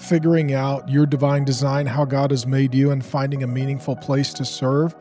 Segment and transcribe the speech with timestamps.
[0.00, 4.32] figuring out your divine design, how God has made you, and finding a meaningful place
[4.34, 4.94] to serve,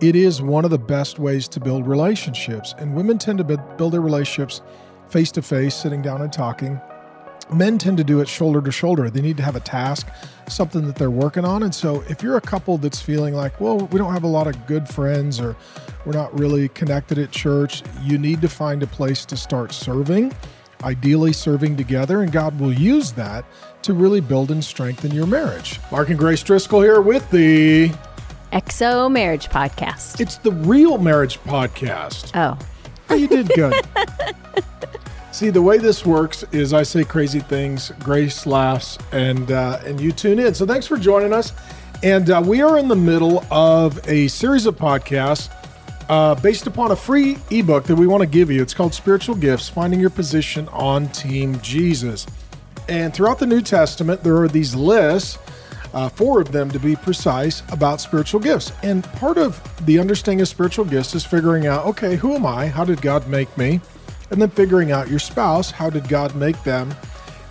[0.00, 2.74] it is one of the best ways to build relationships.
[2.78, 4.62] And women tend to build their relationships
[5.08, 6.80] face to face, sitting down and talking.
[7.52, 9.10] Men tend to do it shoulder to shoulder.
[9.10, 10.08] They need to have a task,
[10.48, 11.62] something that they're working on.
[11.62, 14.46] And so, if you're a couple that's feeling like, well, we don't have a lot
[14.46, 15.54] of good friends or
[16.06, 20.32] we're not really connected at church, you need to find a place to start serving,
[20.84, 23.44] ideally serving together, and God will use that
[23.82, 25.80] to really build and strengthen your marriage.
[25.90, 27.92] Mark and Grace Driscoll here with the
[28.52, 30.20] Exo Marriage Podcast.
[30.20, 32.30] It's the real marriage podcast.
[32.34, 32.58] Oh.
[33.08, 33.74] Oh, you did good.
[35.32, 40.00] See, the way this works is I say crazy things, Grace laughs, and uh, and
[40.00, 40.54] you tune in.
[40.54, 41.52] So thanks for joining us.
[42.02, 45.48] And uh, we are in the middle of a series of podcasts
[46.08, 48.62] uh, based upon a free ebook that we want to give you.
[48.62, 52.26] It's called Spiritual Gifts Finding Your Position on Team Jesus.
[52.88, 55.38] And throughout the New Testament, there are these lists
[55.94, 58.72] uh, four of them to be precise, about spiritual gifts.
[58.82, 62.66] And part of the understanding of spiritual gifts is figuring out okay, who am I?
[62.66, 63.80] How did God make me?
[64.30, 66.94] And then figuring out your spouse, how did God make them?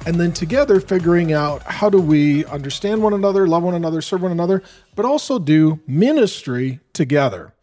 [0.07, 4.23] And then together figuring out how do we understand one another, love one another, serve
[4.23, 4.63] one another,
[4.95, 7.53] but also do ministry together.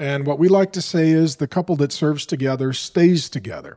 [0.00, 3.76] And what we like to say is the couple that serves together stays together.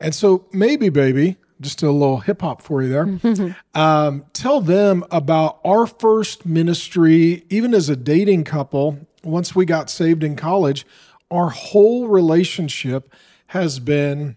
[0.00, 3.56] And so maybe, baby, just a little hip hop for you there.
[3.74, 9.06] um, tell them about our first ministry, even as a dating couple.
[9.22, 10.86] Once we got saved in college,
[11.30, 13.12] our whole relationship
[13.48, 14.36] has been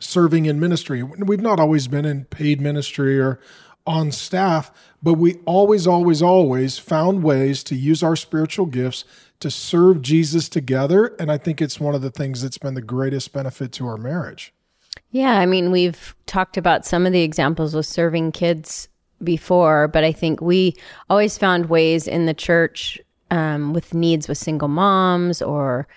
[0.00, 1.02] serving in ministry.
[1.02, 3.40] We've not always been in paid ministry or
[3.86, 9.04] on staff, but we always, always, always found ways to use our spiritual gifts
[9.40, 11.14] to serve Jesus together.
[11.18, 13.96] And I think it's one of the things that's been the greatest benefit to our
[13.96, 14.52] marriage.
[15.10, 18.88] Yeah, I mean, we've talked about some of the examples with serving kids
[19.22, 20.74] before, but I think we
[21.08, 22.98] always found ways in the church
[23.30, 25.88] um, with needs with single moms or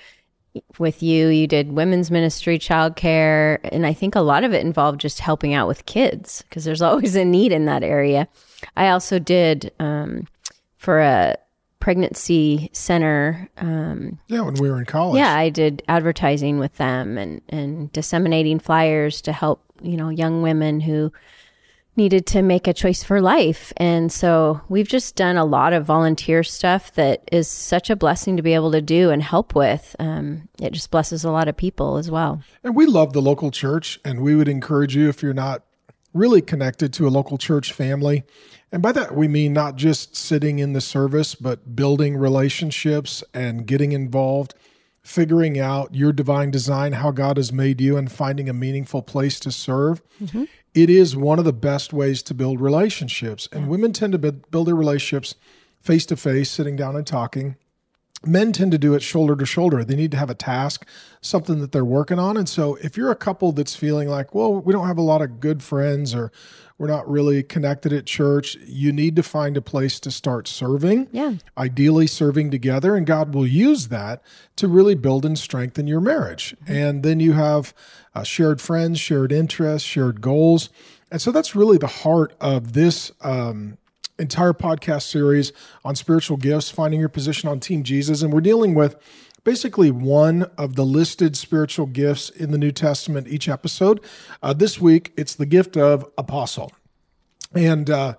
[0.78, 5.00] with you, you did women's ministry, childcare, and I think a lot of it involved
[5.00, 8.28] just helping out with kids because there's always a need in that area.
[8.76, 10.28] I also did um,
[10.78, 11.36] for a
[11.80, 13.50] pregnancy center.
[13.58, 15.18] Um, yeah, when we were in college.
[15.18, 20.42] Yeah, I did advertising with them and and disseminating flyers to help you know young
[20.42, 21.12] women who
[22.00, 23.74] needed to make a choice for life.
[23.76, 28.38] And so we've just done a lot of volunteer stuff that is such a blessing
[28.38, 29.98] to be able to do and help with.
[30.00, 32.42] Um, it just blesses a lot of people as well.
[32.64, 35.64] And we love the local church, and we would encourage you if you're not
[36.20, 38.24] really connected to a local church family.
[38.72, 43.66] And by that, we mean not just sitting in the service, but building relationships and
[43.66, 44.54] getting involved,
[45.02, 49.40] figuring out your divine design, how God has made you, and finding a meaningful place
[49.40, 50.04] to serve.
[50.22, 50.44] Mm-hmm.
[50.76, 53.50] It is one of the best ways to build relationships.
[53.52, 55.34] And women tend to build their relationships
[55.82, 57.56] face to face, sitting down and talking
[58.26, 59.84] men tend to do it shoulder to shoulder.
[59.84, 60.86] They need to have a task,
[61.22, 62.38] something that they're working on.
[62.38, 65.22] And so if you're a couple that's feeling like, well, we don't have a lot
[65.22, 66.32] of good friends or
[66.78, 71.08] we're not really connected at church, you need to find a place to start serving.
[71.12, 71.36] Yeah.
[71.58, 74.22] Ideally serving together and God will use that
[74.58, 76.56] to really build and strengthen your marriage.
[76.64, 76.74] Mm-hmm.
[76.74, 77.74] And then you have
[78.16, 80.70] uh, shared friends, shared interests, shared goals.
[81.12, 83.78] And so that's really the heart of this um,
[84.20, 85.52] entire podcast series
[85.84, 88.22] on spiritual gifts, finding your position on Team Jesus.
[88.22, 88.98] And we're dealing with
[89.44, 94.02] basically one of the listed spiritual gifts in the New Testament each episode.
[94.44, 96.72] Uh, this week, it's the gift of apostle.
[97.54, 98.16] And uh,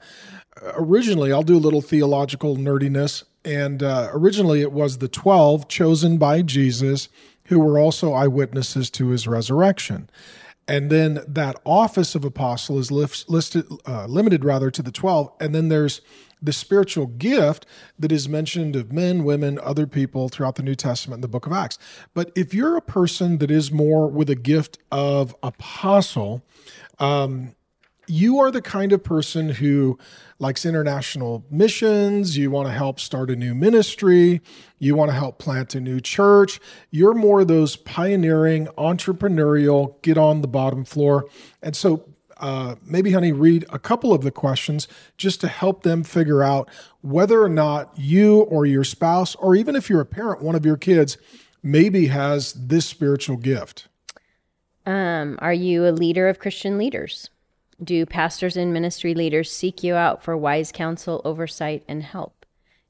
[0.74, 3.24] originally, I'll do a little theological nerdiness.
[3.44, 7.08] And uh, originally, it was the 12 chosen by Jesus
[7.44, 10.08] who were also eyewitnesses to his resurrection
[10.70, 15.53] and then that office of apostle is listed uh, limited rather to the 12 and
[15.53, 16.00] then there's
[16.41, 17.66] the spiritual gift
[17.98, 21.47] that is mentioned of men women other people throughout the new testament in the book
[21.47, 21.78] of acts.
[22.14, 26.42] But if you're a person that is more with a gift of apostle
[26.98, 27.54] um,
[28.10, 29.98] you are the kind of person who
[30.39, 34.41] likes international missions, you want to help start a new ministry,
[34.78, 36.60] you want to help plant a new church.
[36.91, 41.27] You're more of those pioneering, entrepreneurial, get on the bottom floor.
[41.62, 42.04] And so
[42.39, 46.71] uh, maybe, honey, read a couple of the questions just to help them figure out
[47.03, 50.65] whether or not you or your spouse, or even if you're a parent, one of
[50.65, 51.18] your kids,
[51.63, 53.89] maybe has this spiritual gift.
[54.86, 57.28] Um, are you a leader of Christian leaders?
[57.82, 62.44] Do pastors and ministry leaders seek you out for wise counsel, oversight, and help?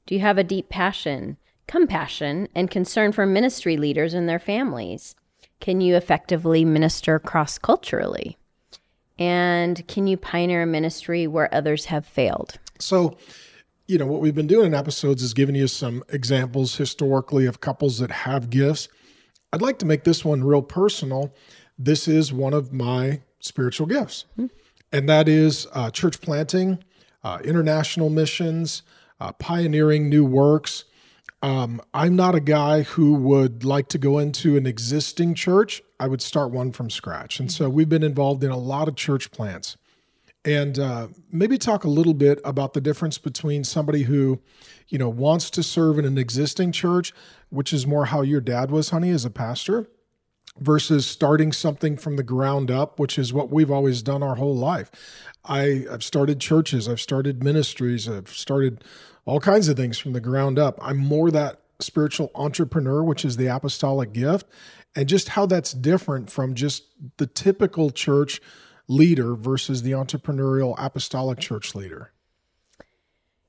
[0.05, 5.15] Do you have a deep passion, compassion, and concern for ministry leaders and their families?
[5.61, 8.37] Can you effectively minister cross culturally?
[9.17, 12.57] And can you pioneer a ministry where others have failed?
[12.79, 13.17] So,
[13.87, 17.61] you know, what we've been doing in episodes is giving you some examples historically of
[17.61, 18.89] couples that have gifts.
[19.53, 21.33] I'd like to make this one real personal.
[21.77, 24.47] This is one of my spiritual gifts, mm-hmm.
[24.91, 26.83] And that is uh, church planting,
[27.23, 28.83] uh, international missions,
[29.19, 30.85] uh, pioneering new works.
[31.43, 35.81] Um, I'm not a guy who would like to go into an existing church.
[35.99, 37.39] I would start one from scratch.
[37.39, 39.77] And so we've been involved in a lot of church plants.
[40.43, 44.39] And uh, maybe talk a little bit about the difference between somebody who,
[44.87, 47.13] you know, wants to serve in an existing church,
[47.49, 49.87] which is more how your dad was, honey, as a pastor,
[50.59, 54.55] versus starting something from the ground up, which is what we've always done our whole
[54.55, 54.91] life.
[55.45, 58.83] I, I've started churches, I've started ministries, I've started
[59.25, 60.77] all kinds of things from the ground up.
[60.81, 64.47] I'm more that spiritual entrepreneur, which is the apostolic gift,
[64.95, 66.83] and just how that's different from just
[67.17, 68.41] the typical church
[68.87, 72.11] leader versus the entrepreneurial apostolic church leader.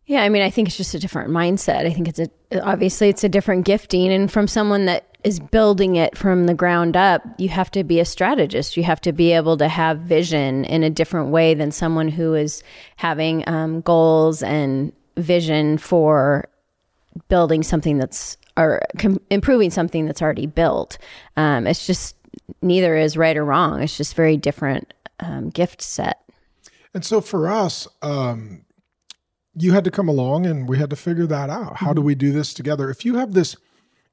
[0.07, 1.87] Yeah, I mean, I think it's just a different mindset.
[1.87, 2.29] I think it's a
[2.63, 6.97] obviously it's a different gifting, and from someone that is building it from the ground
[6.97, 8.77] up, you have to be a strategist.
[8.77, 12.35] You have to be able to have vision in a different way than someone who
[12.35, 12.63] is
[12.97, 16.49] having um, goals and vision for
[17.29, 20.99] building something that's or com- improving something that's already built.
[21.37, 22.17] Um, it's just
[22.61, 23.81] neither is right or wrong.
[23.81, 26.19] It's just very different um, gift set.
[26.95, 28.65] And so for us, um,
[29.55, 31.77] you had to come along and we had to figure that out.
[31.77, 31.97] How mm-hmm.
[31.97, 32.91] do we do this together?
[32.91, 33.57] If you have this,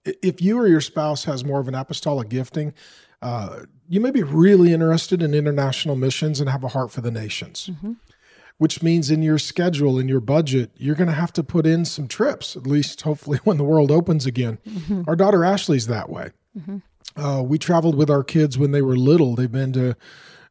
[0.03, 2.73] if you or your spouse has more of an apostolic gifting,
[3.21, 7.11] uh, you may be really interested in international missions and have a heart for the
[7.11, 7.69] nations.
[7.71, 7.93] Mm-hmm
[8.59, 11.85] which means in your schedule, in your budget, you're going to have to put in
[11.85, 14.59] some trips, at least hopefully when the world opens again.
[14.67, 15.03] Mm-hmm.
[15.07, 16.31] Our daughter Ashley's that way.
[16.57, 16.77] Mm-hmm.
[17.19, 19.33] Uh, we traveled with our kids when they were little.
[19.33, 19.95] They've been to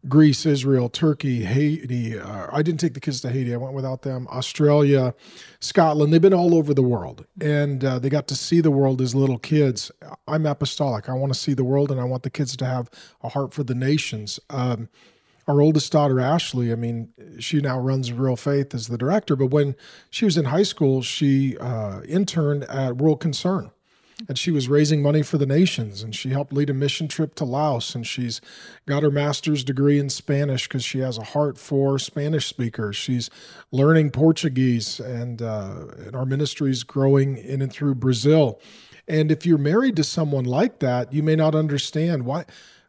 [0.07, 2.19] Greece, Israel, Turkey, Haiti.
[2.19, 3.53] Uh, I didn't take the kids to Haiti.
[3.53, 4.29] I went without them.
[4.31, 5.13] Australia,
[5.61, 6.13] Scotland.
[6.13, 9.15] They've been all over the world, and uh, they got to see the world as
[9.15, 9.91] little kids.
[10.29, 11.09] I'm apostolic.
[11.09, 12.89] I want to see the world, and I want the kids to have
[13.23, 14.39] a heart for the nations.
[14.51, 14.89] Um,
[15.49, 17.09] our oldest daughter Ashley, I mean,
[17.41, 19.75] she now runs Real Faith as the director, but when
[20.11, 23.71] she was in high school, she uh, interned at World Concern.
[24.27, 27.37] And she was raising money for the nations, and she helped lead a mission trip
[27.37, 27.95] to Laos.
[27.95, 28.41] And she's
[28.85, 32.97] got her master's degree in Spanish because she has a heart for Spanish speakers.
[32.97, 33.31] She's
[33.71, 38.61] learning Portuguese, and, uh, and our ministry is growing in and through Brazil.
[39.07, 42.45] And if you're married to someone like that, you may not understand why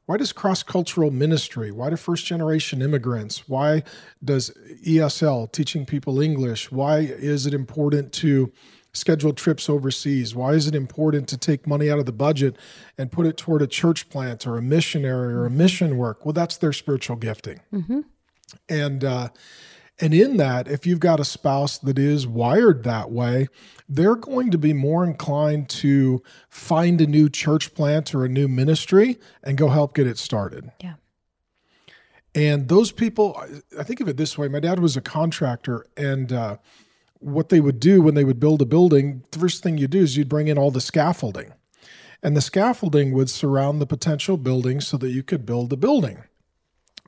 [0.10, 1.72] why does cross cultural ministry?
[1.72, 3.48] Why do first generation immigrants?
[3.48, 3.84] Why
[4.24, 4.50] does
[4.84, 6.72] ESL, teaching people English?
[6.72, 8.52] Why is it important to
[8.94, 10.36] schedule trips overseas?
[10.36, 12.58] Why is it important to take money out of the budget
[12.98, 16.26] and put it toward a church plant or a missionary or a mission work?
[16.26, 17.60] Well, that's their spiritual gifting.
[17.74, 18.02] Mm-hmm.
[18.68, 19.30] And, uh,
[20.00, 23.48] and in that, if you've got a spouse that is wired that way,
[23.88, 28.48] they're going to be more inclined to find a new church plant or a new
[28.48, 30.72] ministry and go help get it started.
[30.82, 30.94] Yeah.
[32.36, 33.42] And those people,
[33.78, 36.58] I think of it this way my dad was a contractor, and uh,
[37.20, 40.00] what they would do when they would build a building, the first thing you do
[40.02, 41.54] is you'd bring in all the scaffolding.
[42.22, 46.24] And the scaffolding would surround the potential building so that you could build the building.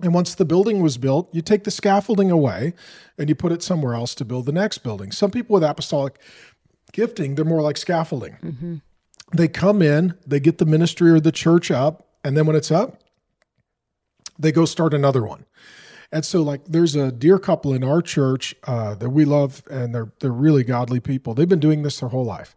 [0.02, 2.74] And once the building was built, you take the scaffolding away
[3.18, 5.12] and you put it somewhere else to build the next building.
[5.12, 6.20] Some people with apostolic
[6.92, 8.38] gifting, they're more like scaffolding.
[8.42, 8.76] Mm-hmm.
[9.34, 12.72] They come in, they get the ministry or the church up, and then when it's
[12.72, 13.02] up,
[14.38, 15.46] they go start another one.
[16.12, 19.96] And so, like, there's a dear couple in our church uh, that we love, and
[19.96, 21.34] they're they're really godly people.
[21.34, 22.56] They've been doing this their whole life.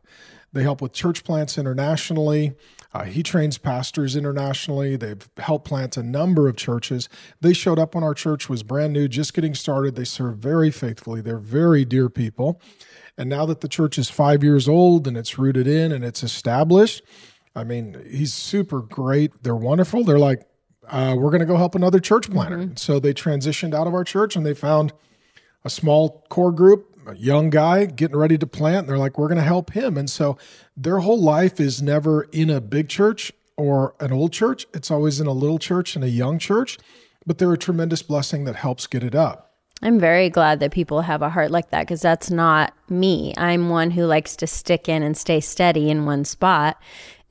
[0.52, 2.54] They help with church plants internationally.
[2.92, 4.94] Uh, he trains pastors internationally.
[4.94, 7.08] They've helped plant a number of churches.
[7.40, 9.96] They showed up when our church was brand new, just getting started.
[9.96, 11.20] They serve very faithfully.
[11.20, 12.60] They're very dear people.
[13.18, 16.22] And now that the church is five years old and it's rooted in and it's
[16.22, 17.02] established,
[17.56, 19.42] I mean, he's super great.
[19.42, 20.04] They're wonderful.
[20.04, 20.46] They're like,
[20.88, 22.58] uh, we're going to go help another church planter.
[22.58, 22.76] Mm-hmm.
[22.76, 24.92] So they transitioned out of our church and they found
[25.64, 28.80] a small core group, a young guy getting ready to plant.
[28.80, 29.96] And they're like, we're going to help him.
[29.96, 30.36] And so
[30.76, 34.66] their whole life is never in a big church or an old church.
[34.74, 36.78] It's always in a little church and a young church,
[37.26, 39.54] but they're a tremendous blessing that helps get it up.
[39.82, 43.34] I'm very glad that people have a heart like that because that's not me.
[43.36, 46.80] I'm one who likes to stick in and stay steady in one spot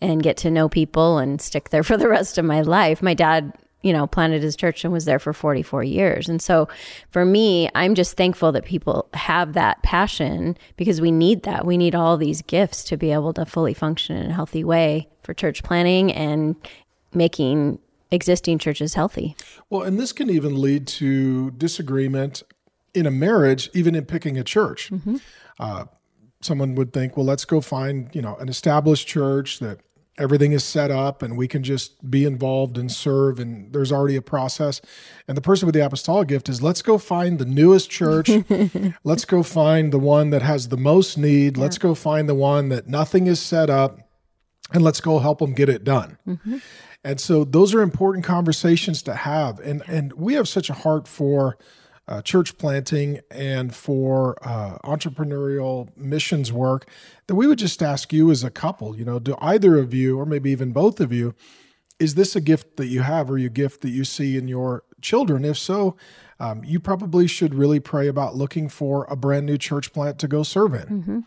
[0.01, 3.01] and get to know people and stick there for the rest of my life.
[3.01, 6.29] My dad, you know, planted his church and was there for 44 years.
[6.29, 6.67] And so
[7.11, 11.65] for me, I'm just thankful that people have that passion because we need that.
[11.65, 15.09] We need all these gifts to be able to fully function in a healthy way
[15.21, 16.55] for church planting and
[17.13, 17.79] making
[18.11, 19.35] existing churches healthy.
[19.69, 22.43] Well, and this can even lead to disagreement
[22.93, 24.91] in a marriage, even in picking a church.
[24.91, 25.17] Mm-hmm.
[25.59, 25.85] Uh,
[26.43, 29.79] someone would think, well, let's go find you know an established church that
[30.17, 34.15] everything is set up and we can just be involved and serve and there's already
[34.15, 34.79] a process.
[35.27, 38.29] And the person with the apostolic gift is let's go find the newest church.
[39.03, 41.57] Let's go find the one that has the most need.
[41.57, 41.63] Yeah.
[41.63, 43.99] let's go find the one that nothing is set up
[44.71, 46.17] and let's go help them get it done.
[46.27, 46.57] Mm-hmm.
[47.03, 49.59] and so those are important conversations to have.
[49.59, 51.57] And and we have such a heart for
[52.07, 56.87] uh, church planting and for uh, entrepreneurial missions work
[57.27, 60.19] that we would just ask you as a couple, you know, do either of you,
[60.19, 61.33] or maybe even both of you,
[61.99, 64.83] is this a gift that you have or a gift that you see in your
[65.01, 65.45] children?
[65.45, 65.95] If so,
[66.39, 70.27] um, you probably should really pray about looking for a brand new church plant to
[70.27, 70.81] go serve in.
[70.87, 71.19] Mm-hmm.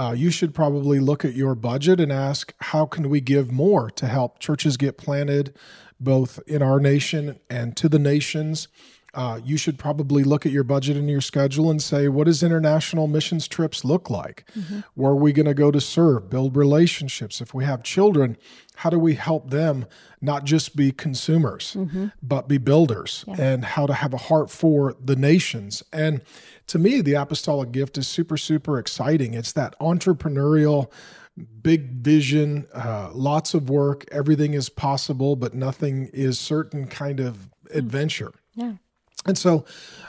[0.00, 3.90] Uh, you should probably look at your budget and ask, how can we give more
[3.90, 5.54] to help churches get planted
[6.00, 8.68] both in our nation and to the nations?
[9.14, 12.42] Uh, you should probably look at your budget and your schedule and say, what does
[12.42, 14.48] international missions trips look like?
[14.58, 14.80] Mm-hmm.
[14.94, 17.40] Where are we going to go to serve, build relationships?
[17.40, 18.38] If we have children,
[18.76, 19.86] how do we help them
[20.22, 22.06] not just be consumers, mm-hmm.
[22.22, 23.34] but be builders yeah.
[23.38, 25.82] and how to have a heart for the nations?
[25.92, 26.22] And
[26.68, 29.34] to me, the apostolic gift is super, super exciting.
[29.34, 30.90] It's that entrepreneurial,
[31.62, 37.50] big vision, uh, lots of work, everything is possible, but nothing is certain kind of
[37.68, 37.76] mm.
[37.76, 38.32] adventure.
[38.54, 38.74] Yeah.
[39.26, 39.64] And so,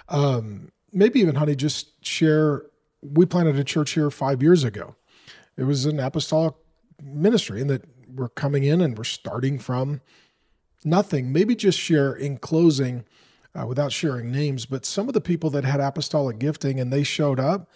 [0.09, 2.63] um, maybe even, honey, just share.
[3.01, 4.95] We planted a church here five years ago.
[5.57, 6.55] It was an apostolic
[7.01, 10.01] ministry, and that we're coming in and we're starting from
[10.85, 11.31] nothing.
[11.31, 13.05] Maybe just share in closing,
[13.55, 17.03] uh, without sharing names, but some of the people that had apostolic gifting and they
[17.03, 17.69] showed up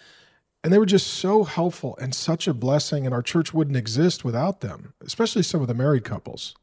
[0.64, 4.24] and they were just so helpful and such a blessing, and our church wouldn't exist
[4.24, 6.54] without them, especially some of the married couples.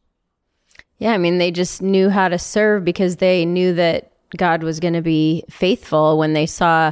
[0.98, 4.80] Yeah, I mean, they just knew how to serve because they knew that God was
[4.80, 6.92] going to be faithful when they saw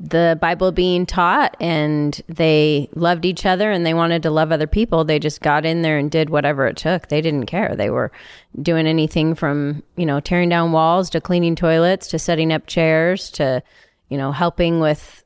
[0.00, 4.68] the Bible being taught and they loved each other and they wanted to love other
[4.68, 5.04] people.
[5.04, 7.08] They just got in there and did whatever it took.
[7.08, 7.74] They didn't care.
[7.74, 8.12] They were
[8.62, 13.30] doing anything from, you know, tearing down walls to cleaning toilets to setting up chairs
[13.32, 13.62] to,
[14.08, 15.24] you know, helping with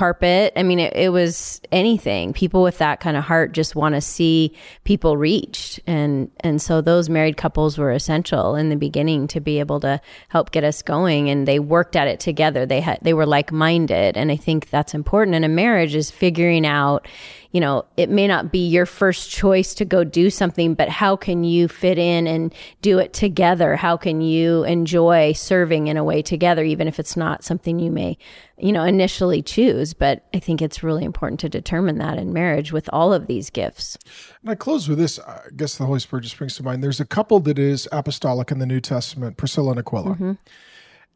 [0.00, 0.50] carpet.
[0.56, 2.32] I mean, it, it was anything.
[2.32, 4.54] People with that kind of heart just want to see
[4.84, 9.60] people reached, and and so those married couples were essential in the beginning to be
[9.60, 11.28] able to help get us going.
[11.28, 12.64] And they worked at it together.
[12.64, 16.10] They had they were like minded, and I think that's important in a marriage is
[16.10, 17.06] figuring out
[17.52, 21.16] you know, it may not be your first choice to go do something, but how
[21.16, 23.74] can you fit in and do it together?
[23.74, 27.90] How can you enjoy serving in a way together, even if it's not something you
[27.90, 28.16] may,
[28.56, 29.94] you know, initially choose?
[29.94, 33.50] But I think it's really important to determine that in marriage with all of these
[33.50, 33.98] gifts.
[34.42, 35.18] And I close with this.
[35.18, 36.84] I guess the Holy Spirit just brings to mind.
[36.84, 40.10] There's a couple that is apostolic in the New Testament, Priscilla and Aquila.
[40.10, 40.32] Mm-hmm.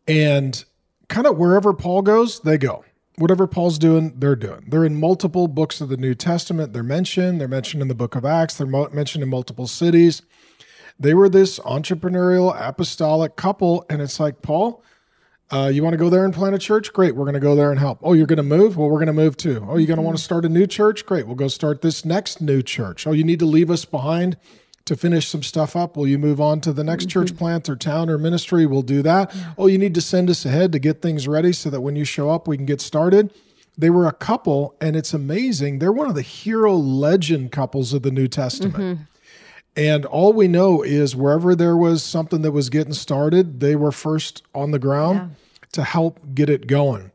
[0.08, 0.64] And
[1.08, 2.84] kind of wherever Paul goes, they go
[3.16, 4.64] whatever Paul's doing, they're doing.
[4.68, 6.72] They're in multiple books of the New Testament.
[6.72, 7.40] They're mentioned.
[7.40, 8.54] They're mentioned in the book of Acts.
[8.54, 10.22] They're mentioned in multiple cities.
[10.98, 13.84] They were this entrepreneurial apostolic couple.
[13.88, 14.82] And it's like, Paul,
[15.50, 16.92] uh, you want to go there and plant a church?
[16.92, 17.14] Great.
[17.14, 17.98] We're going to go there and help.
[18.02, 18.76] Oh, you're going to move?
[18.76, 19.64] Well, we're going to move too.
[19.68, 21.04] Oh, you're going to want to start a new church?
[21.06, 21.26] Great.
[21.26, 23.06] We'll go start this next new church.
[23.06, 24.36] Oh, you need to leave us behind
[24.86, 25.96] to finish some stuff up.
[25.96, 27.20] Will you move on to the next mm-hmm.
[27.20, 28.66] church plant or town or ministry?
[28.66, 29.34] We'll do that.
[29.34, 29.54] Yeah.
[29.56, 32.04] Oh, you need to send us ahead to get things ready so that when you
[32.04, 33.32] show up, we can get started.
[33.76, 35.78] They were a couple, and it's amazing.
[35.78, 38.76] They're one of the hero legend couples of the New Testament.
[38.76, 39.02] Mm-hmm.
[39.76, 43.90] And all we know is wherever there was something that was getting started, they were
[43.90, 45.66] first on the ground yeah.
[45.72, 47.10] to help get it going.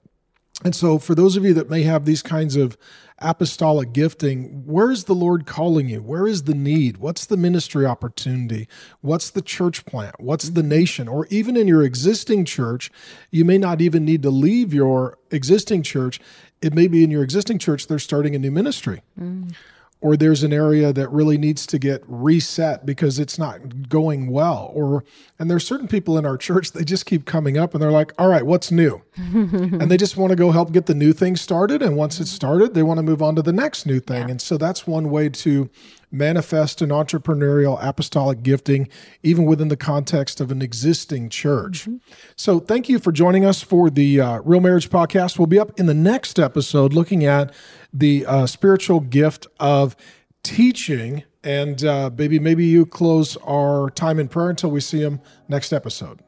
[0.66, 2.78] And so, for those of you that may have these kinds of
[3.22, 6.02] apostolic gifting, where is the Lord calling you?
[6.02, 6.98] Where is the need?
[6.98, 8.68] What's the ministry opportunity?
[9.02, 10.16] What's the church plant?
[10.20, 11.08] What's the nation?
[11.08, 12.92] Or even in your existing church,
[13.32, 16.20] you may not even need to leave your existing church.
[16.62, 19.02] It may be in your existing church, they're starting a new ministry.
[19.20, 19.54] Mm
[20.02, 24.72] or there's an area that really needs to get reset because it's not going well
[24.74, 25.04] or
[25.38, 28.14] and there's certain people in our church they just keep coming up and they're like
[28.18, 31.36] all right what's new and they just want to go help get the new thing
[31.36, 34.24] started and once it's started they want to move on to the next new thing
[34.24, 34.30] yeah.
[34.30, 35.70] and so that's one way to
[36.12, 38.88] manifest an entrepreneurial apostolic gifting
[39.22, 41.98] even within the context of an existing church mm-hmm.
[42.36, 45.78] so thank you for joining us for the uh, real marriage podcast we'll be up
[45.80, 47.54] in the next episode looking at
[47.94, 49.96] the uh, spiritual gift of
[50.44, 51.24] teaching.
[51.44, 55.72] And uh, baby, maybe you close our time in prayer until we see him next
[55.72, 56.22] episode.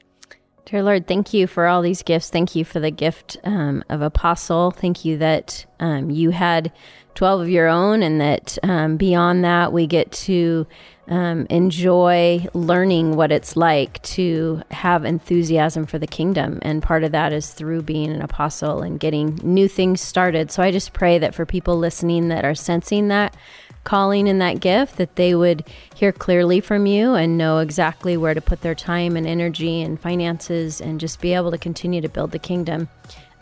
[0.66, 2.30] Dear Lord, thank you for all these gifts.
[2.30, 4.72] Thank you for the gift um, of apostle.
[4.72, 6.72] Thank you that um, you had
[7.16, 10.66] 12 of your own, and that um, beyond that, we get to
[11.12, 16.60] um, enjoy learning what it's like to have enthusiasm for the kingdom.
[16.62, 20.52] And part of that is through being an apostle and getting new things started.
[20.52, 23.36] So I just pray that for people listening that are sensing that
[23.84, 28.34] calling and that gift, that they would hear clearly from you and know exactly where
[28.34, 32.10] to put their time and energy and finances and just be able to continue to
[32.10, 32.88] build the kingdom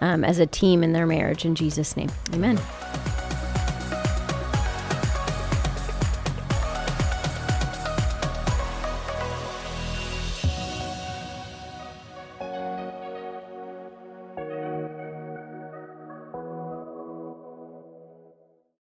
[0.01, 1.45] um, as a team in their marriage.
[1.45, 2.57] In Jesus' name, amen.